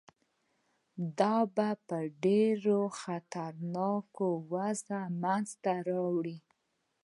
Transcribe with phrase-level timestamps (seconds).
[1.19, 1.67] دا به
[2.23, 6.37] ډېره خطرناکه وضع منځته راوړي.